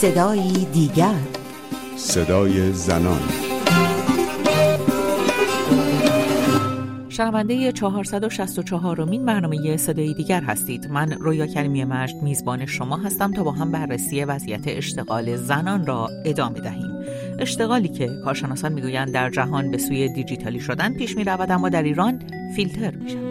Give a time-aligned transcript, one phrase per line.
[0.00, 1.14] صدایی دیگر.
[1.96, 3.20] صدای زنان.
[7.08, 10.86] شنونده 464 رومین برنامه صدای دیگر هستید.
[10.90, 16.08] من رویا کریمی مجد میزبان شما هستم تا با هم بررسی وضعیت اشتغال زنان را
[16.24, 16.90] ادامه دهیم.
[17.38, 21.82] اشتغالی که کارشناسان می‌گویند در جهان به سوی دیجیتالی شدن پیش می رود اما در
[21.82, 22.22] ایران
[22.56, 23.29] فیلتر می شود.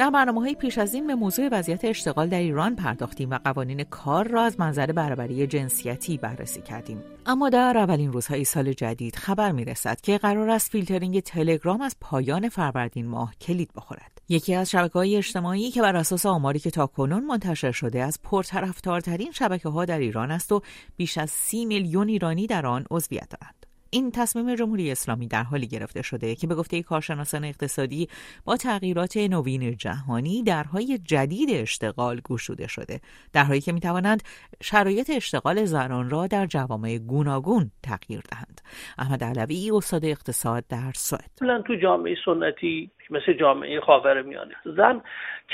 [0.00, 3.84] در برنامه های پیش از این به موضوع وضعیت اشتغال در ایران پرداختیم و قوانین
[3.84, 7.02] کار را از منظر برابری جنسیتی بررسی کردیم.
[7.26, 11.96] اما در اولین روزهای سال جدید خبر می رسد که قرار است فیلترینگ تلگرام از
[12.00, 14.20] پایان فروردین ماه کلید بخورد.
[14.28, 18.18] یکی از شبکه های اجتماعی که بر اساس آماری که تا کنون منتشر شده از
[18.22, 20.60] پرطرفدارترین شبکه ها در ایران است و
[20.96, 23.59] بیش از سی میلیون ایرانی در آن عضویت دارند.
[23.90, 28.08] این تصمیم جمهوری اسلامی در حالی گرفته شده که به گفته کارشناسان اقتصادی
[28.44, 33.00] با تغییرات نوین جهانی درهای جدید اشتغال گشوده شده
[33.32, 34.22] درهایی که می‌توانند
[34.62, 38.60] شرایط اشتغال زنان را در جوامع گوناگون تغییر دهند.
[38.98, 41.30] احمد علوی استاد اقتصاد در سوئد.
[41.66, 45.00] تو جامعه سنتی مثل جامعه خاورمیانه زن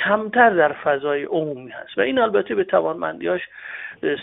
[0.05, 3.41] کمتر در فضای عمومی هست و این البته به توانمندیاش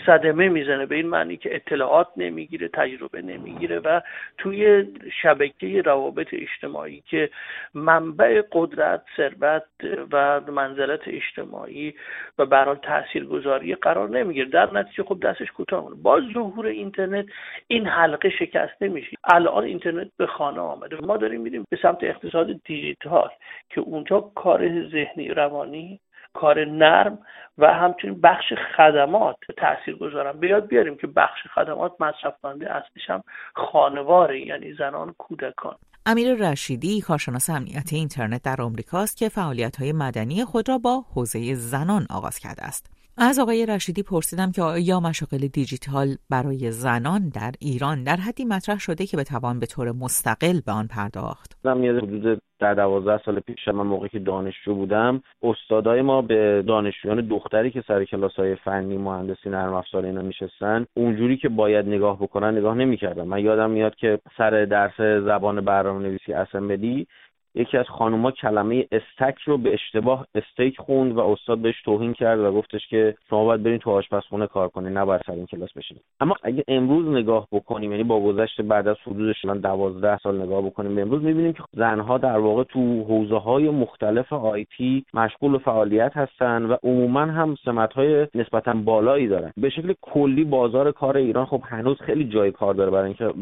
[0.06, 4.00] صدمه می‌زنه به این معنی که اطلاعات نمی‌گیره تجربه نمی‌گیره و
[4.38, 4.86] توی
[5.22, 7.30] شبکه روابط اجتماعی که
[7.74, 9.64] منبع قدرت ثروت
[10.12, 11.94] و منزلت اجتماعی
[12.38, 14.48] و برای تاثیرگذاری قرار نمی‌گیره.
[14.48, 17.26] در نتیجه خب دستش کوتاه با ظهور اینترنت
[17.66, 20.96] این حلقه شکسته میشه الان اینترنت به خانه آمده.
[20.96, 23.23] ما داریم میریم به سمت اقتصاد دیجیتال.
[23.70, 26.00] که اونجا کار ذهنی روانی
[26.34, 27.18] کار نرم
[27.58, 33.10] و همچنین بخش خدمات تاثیر گذارن به یاد بیاریم که بخش خدمات مصرف کننده اصلیش
[33.10, 33.22] هم
[33.54, 35.76] خانواره یعنی زنان کودکان.
[36.06, 41.54] امیر رشیدی کارشناس امنیت اینترنت در آمریکاست که فعالیت های مدنی خود را با حوزه
[41.54, 42.93] زنان آغاز کرده است.
[43.18, 48.78] از آقای رشیدی پرسیدم که آیا مشاغل دیجیتال برای زنان در ایران در حدی مطرح
[48.78, 53.68] شده که بتوان به طور مستقل به آن پرداخت؟ من حدود در دوازده سال پیش
[53.68, 58.96] من موقعی که دانشجو بودم استادای ما به دانشجویان دختری که سر کلاس های فنی
[58.96, 63.24] مهندسی نرم افزار اینا میشستن اونجوری که باید نگاه بکنن نگاه نمی‌کردن.
[63.24, 67.06] من یادم میاد که سر درس زبان برنامه نویسی اسمبلی
[67.54, 72.40] یکی از خانوما کلمه استک رو به اشتباه استیک خوند و استاد بهش توهین کرد
[72.40, 75.98] و گفتش که شما باید برین تو آشپزخونه کار کنین نباید سر این کلاس بشین
[76.20, 80.62] اما اگه امروز نگاه بکنیم یعنی با گذشت بعد از حدود شدن دوازده سال نگاه
[80.62, 86.16] بکنیم امروز می‌بینیم که زنها در واقع تو حوزه های مختلف آیتی مشغول و فعالیت
[86.16, 89.52] هستن و عموما هم سمت های نسبتا بالایی دارن.
[89.56, 93.32] به شکل کلی بازار کار ایران خب هنوز خیلی جای کار داره برای اینکه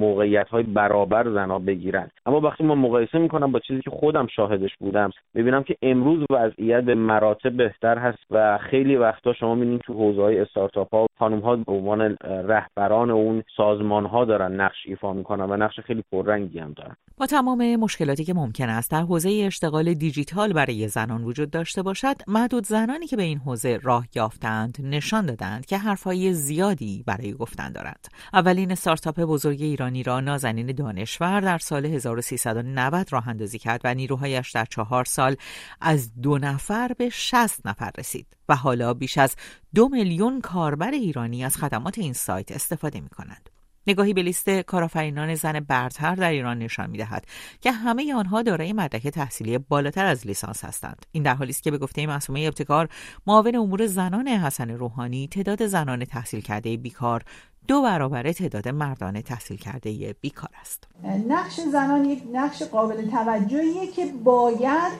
[0.00, 2.10] موقعیت های برابر زنها بگیرن.
[2.26, 5.10] اما وقتی ما مقایسه می‌کنم چیزی که خودم شاهدش بودم.
[5.34, 10.22] می‌بینم که امروز وضعیت به مراتب بهتر هست و خیلی وقتا شما می‌بینید تو حوزه
[10.22, 15.44] های استارتاپ ها خانم ها به عنوان رهبران اون سازمان ها دارن نقش ایفا می‌کنن
[15.50, 16.96] و نقش خیلی پررنگی هم دارن.
[17.16, 22.16] با تمام مشکلاتی که ممکن است در حوزه اشتغال دیجیتال برای زنان وجود داشته باشد
[22.26, 27.72] محدود زنانی که به این حوزه راه یافتند نشان دادند که حرفهای زیادی برای گفتن
[27.72, 28.08] دارند.
[28.32, 34.50] اولین استارتاپ بزرگ ایرانی را نازنین دانشور در سال 1390 راه اندازی کرد و نیروهایش
[34.50, 35.36] در چهار سال
[35.80, 39.36] از دو نفر به شست نفر رسید و حالا بیش از
[39.74, 43.50] دو میلیون کاربر ایرانی از خدمات این سایت استفاده می کنند.
[43.88, 47.24] نگاهی به لیست کارآفرینان زن برتر در ایران نشان می‌دهد
[47.60, 51.06] که همه آنها دارای مدرک تحصیلی بالاتر از لیسانس هستند.
[51.12, 52.88] این در حالی است که به گفته معصومه ابتکار
[53.26, 57.22] معاون امور زنان حسن روحانی تعداد زنان تحصیل کرده بیکار
[57.68, 60.88] دو برابر تعداد مردان تحصیل کرده بیکار است.
[61.28, 64.92] نقش زنان یک نقش قابل توجهیه که باید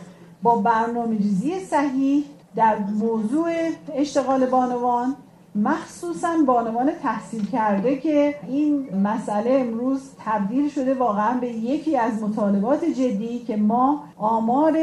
[0.43, 2.25] با برنامه ریزی صحیح
[2.57, 5.17] در موضوع اشتغال بانوان
[5.55, 12.85] مخصوصا بانوان تحصیل کرده که این مسئله امروز تبدیل شده واقعا به یکی از مطالبات
[12.85, 14.79] جدی که ما آمار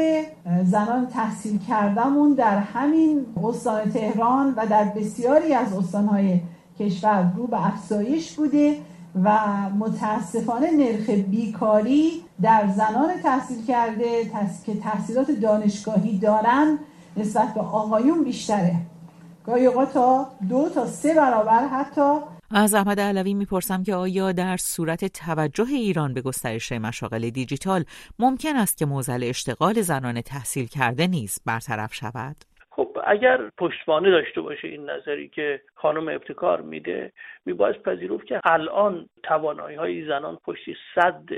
[0.64, 6.40] زنان تحصیل کردمون در همین استان تهران و در بسیاری از استانهای
[6.78, 8.76] کشور رو به افزایش بوده
[9.24, 9.38] و
[9.78, 12.10] متاسفانه نرخ بیکاری
[12.42, 14.30] در زنان تحصیل کرده
[14.66, 16.78] که تحصیلات دانشگاهی دارن
[17.16, 18.76] نسبت به آقایون بیشتره.
[19.46, 25.04] گاهی تا دو تا سه برابر حتی از احمد علوی می‌پرسم که آیا در صورت
[25.04, 27.84] توجه ایران به گسترش مشاغل دیجیتال
[28.18, 32.36] ممکن است که موزل اشتغال زنان تحصیل کرده نیز برطرف شود؟
[32.70, 37.12] خب اگر پشتوانه داشته باشه این نظری که خانم ابتکار میده
[37.46, 41.28] میباید پذیرفت که الان توانایی های زنان پشتی صد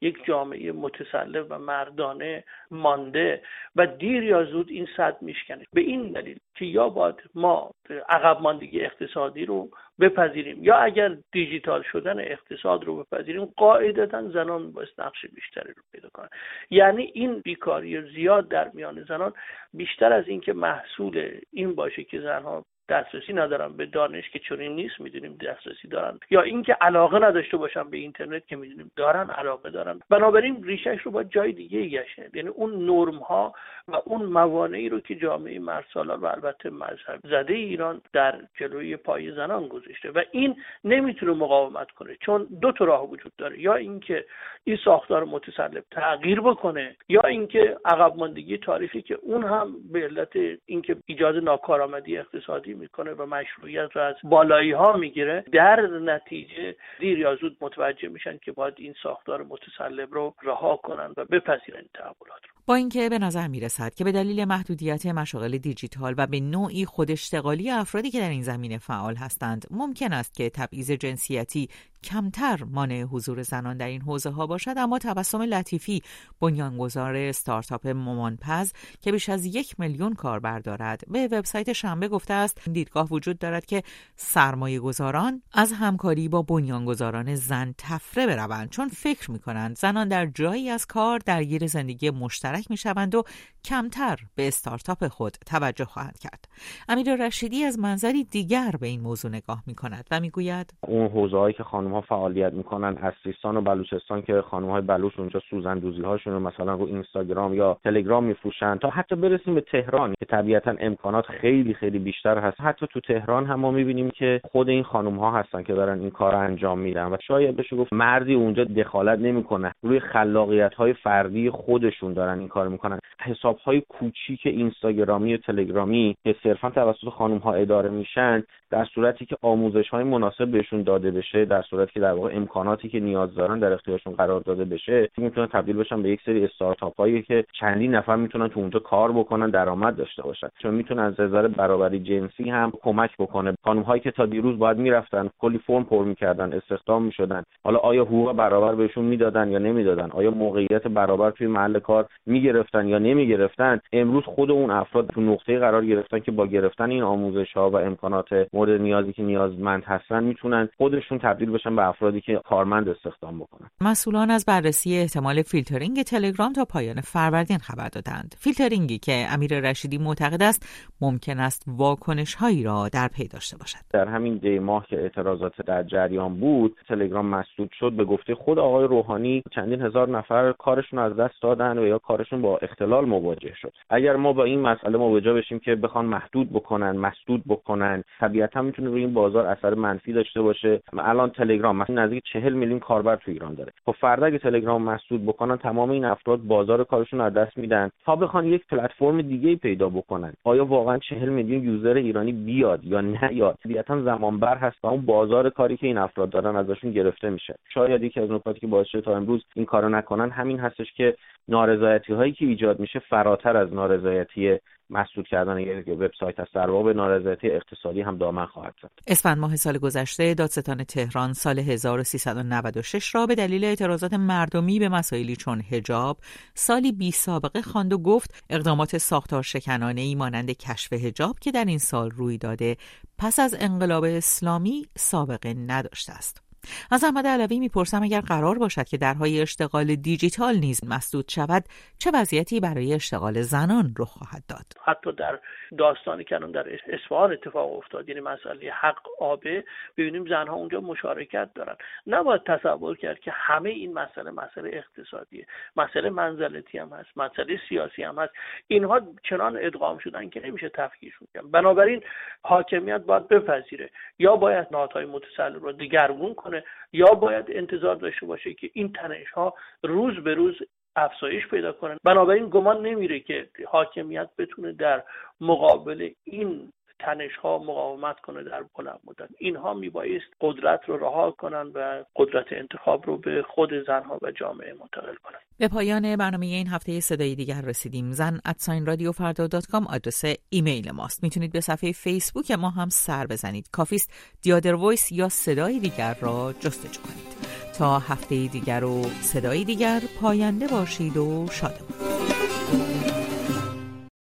[0.00, 3.42] یک جامعه متسلب و مردانه مانده
[3.76, 5.66] و دیر یا زود این صد میشکنه.
[5.72, 7.70] به این دلیل که یا باید ما
[8.08, 9.70] عقب ماندگی اقتصادی رو
[10.00, 16.08] بپذیریم یا اگر دیجیتال شدن اقتصاد رو بپذیریم قاعدتا زنان باید نقش بیشتری رو پیدا
[16.08, 16.28] کنن.
[16.70, 19.32] یعنی این بیکاری زیاد در میان زنان
[19.74, 25.00] بیشتر از اینکه محصول این باشه که زنها دسترسی ندارن به دانش که چنین نیست
[25.00, 26.18] می‌دونیم دسترسی دارن.
[26.30, 30.00] یا اینکه علاقه نداشته باشن به اینترنت که می‌دونیم دارن علاقه دارن.
[30.10, 33.54] بنابراین ریشش رو با جای دیگه گشه یعنی اون نرم ها
[33.88, 39.32] و اون موانعی رو که جامعه مرسالار و البته مذهب زده ایران در جلوی پای
[39.32, 40.10] زنان گذاشته.
[40.10, 42.16] و این نمی‌تونه مقاومت کنه.
[42.20, 43.60] چون دو تا راه وجود داره.
[43.60, 44.24] یا اینکه
[44.64, 50.36] این ساختار متسلب تغییر بکنه یا اینکه عقب ماندگی تاریخی که اون هم به علت
[50.66, 55.44] اینکه ایجاد ناکارآمدی اقتصادی می‌کنه و مشروعیت رو از بالایی ها می‌گیره.
[55.52, 61.14] در نتیجه دیر یا زود متوجه میشن که باید این ساختار متسلب رو رها کنن
[61.16, 62.55] و بپذیرن تحولات رو.
[62.68, 67.70] با اینکه به نظر می‌رسد که به دلیل محدودیت مشاغل دیجیتال و به نوعی خوداشتغالی
[67.70, 71.68] افرادی که در این زمینه فعال هستند ممکن است که تبعیض جنسیتی
[72.04, 76.02] کمتر مانع حضور زنان در این حوزه ها باشد اما تبسم لطیفی
[76.40, 81.02] بنیانگذار استارتاپ مامانپز که بیش از یک میلیون کاربر دارد.
[81.08, 83.82] به وبسایت شنبه گفته است این دیدگاه وجود دارد که
[84.16, 90.26] سرمایه گذاران از همکاری با بنیانگذاران زن تفره بروند چون فکر می کنند زنان در
[90.26, 93.22] جایی از کار درگیر زندگی مشترک می شوند و
[93.64, 96.44] کمتر به استارتاپ خود توجه خواهند کرد.
[96.88, 101.52] امیر رشیدی از منظری دیگر به این موضوع نگاه می کند و می‌گوید اون حوزه
[101.52, 105.78] که خانم ها فعالیت می‌کنن از سیستان و بلوچستان که خانم های بلوچ اونجا سوزن
[105.78, 110.26] دوزی هاشون رو مثلا رو اینستاگرام یا تلگرام میفروشن تا حتی برسیم به تهران که
[110.26, 112.60] طبیعتا امکانات خیلی خیلی بیشتر هست.
[112.60, 116.10] حتی تو تهران هم ما می‌بینیم که خود این خانم ها هستن که دارن این
[116.10, 119.72] کار انجام میدن و شاید بشه گفت مردی اونجا دخالت نمی‌کنه.
[119.82, 122.98] روی خلاقیت های فردی خودشون دارن این کار می‌کنن.
[123.24, 129.26] حساب های کوچیک اینستاگرامی و تلگرامی که صرفا توسط خانم ها اداره میشن در صورتی
[129.26, 133.34] که آموزش های مناسب بهشون داده بشه در صورتی که در واقع امکاناتی که نیاز
[133.34, 137.44] دارن در اختیارشون قرار داده بشه می‌تونن تبدیل بشن به یک سری استارتاپ هایی که
[137.60, 140.48] چندین نفر می‌تونن تو اونجا کار بکنن درآمد داشته باشن.
[140.62, 143.54] چون می‌تونن از نظر برابری جنسی هم کمک بکنه.
[143.64, 147.42] خانم هایی که تا دیروز باید می‌رفتن کلی فرم پر می‌کردن استخدام می‌شدن.
[147.64, 152.88] حالا آیا حقوق برابر بهشون می‌دادن یا نمی‌دادن؟ آیا موقعیت برابر توی محل کار می‌گرفتن
[152.88, 157.52] یا نمی‌گرفتن امروز خود اون افراد تو نقطه قرار گرفتن که با گرفتن این آموزش
[157.52, 162.40] ها و امکانات مورد نیازی که نیازمند هستن می‌تونن خودشون تبدیل بشن به افرادی که
[162.44, 163.68] کارمند استخدام بکنن.
[163.80, 168.34] مسئولان از بررسی احتمال فیلترینگ تلگرام تا پایان فروردین خبر دادند.
[168.38, 173.78] فیلترینگی که امیر رشیدی معتقد است ممکن است واکنش هایی را در پی داشته باشد.
[173.92, 178.58] در همین دی ماه که اعتراضات در جریان بود تلگرام مسدود شد به گفته خود
[178.58, 183.54] آقای روحانی چندین هزار نفر کارشون از دست دادن و یا کارشون با اختلال مواجه
[183.54, 183.72] شد.
[183.90, 188.88] اگر ما با این مسئله مواجه بشیم که بخوان محدود بکنن مسدود بکنن طبیعتا می‌تونه
[188.88, 190.80] روی این بازار اثر منفی داشته باشه.
[190.98, 193.72] الان تلگرام مثلا نزدیک چهل میلیون کاربر تو ایران داره.
[193.86, 197.90] خب فردا اگه تلگرام مسدود بکنن تمام این افراد بازار کارشون از دست میدن.
[198.04, 203.00] تا بخوان یک پلتفرم دیگه پیدا بکنن آیا واقعا چهل میلیون یوزر ایرانی بیاد یا
[203.00, 207.30] نیاد طبیعتا زمان بر هست و اون بازار کاری که این افراد دارن ازشون گرفته
[207.30, 210.92] میشه؟ شاید یکی از نکاتی که باعث شده تا امروز این کارو نکنن همین هستش
[210.92, 211.16] که
[211.48, 214.58] نارضایتی هایی که ایجاد میشه فراتر از نارضایتی
[214.90, 218.90] مسدود کردن یک وبسایت از در به نارضایتی اقتصادی هم دامن خواهد زد.
[219.06, 225.36] اسفند ماه سال گذشته دادستان تهران سال 1396 را به دلیل اعتراضات مردمی به مسائلی
[225.36, 226.16] چون حجاب
[226.54, 231.64] سالی بی سابقه خواند و گفت اقدامات ساختار شکنانه ای مانند کشف حجاب که در
[231.64, 232.76] این سال روی داده
[233.18, 236.45] پس از انقلاب اسلامی سابقه نداشته است.
[236.90, 241.64] از احمد علوی می‌پرسم اگر قرار باشد که درهای اشتغال دیجیتال نیز مسدود شود
[241.98, 245.38] چه وضعیتی برای اشتغال زنان رخ خواهد داد؟ حتی در
[245.78, 249.64] داستانی که در اصفهان اتفاق افتاد یعنی مسئله حق آبه
[249.96, 251.76] ببینیم زنها اونجا مشارکت دارن.
[252.06, 255.46] نباید تصور کرد که همه این مسئله مسئله اقتصادیه
[255.76, 258.32] مسئله منزلتی هم هست مسئله سیاسی هم هست.
[258.66, 262.02] اینها چنان ادغام شدن که نمیشه تفکیکشون کرد بنابراین
[262.42, 263.90] حاکمیت باید بپذیره.
[264.18, 266.55] یا باید نهادهای متسلل رو دیگرگون کنه
[266.92, 270.54] یا باید انتظار داشته باشه که این تنش ها روز به روز
[270.96, 271.98] افزایش پیدا کنن.
[272.04, 275.02] بنابراین گمان نمیره که حاکمیت بتونه در
[275.40, 279.28] مقابل این تنش ها مقاومت کنه در بلند مدت.
[279.38, 284.72] اینها میبایست قدرت رو رها کنن و قدرت انتخاب رو به خود زنها و جامعه
[284.72, 285.38] منتقل کنن.
[285.58, 288.12] به پایان برنامه این هفته صدای دیگر رسیدیم.
[288.12, 291.22] زن at sign رادیو فردا dot com آدرس ایمیل ماست.
[291.22, 293.68] می‌تونید به صفحه فیسبوک ما هم سر بزنید.
[293.72, 297.36] کافیست The Other Voice یا صدای دیگر را جستجو کنید.
[297.78, 302.15] تا هفته دیگر و صدای دیگر پاینده باشید و شادمان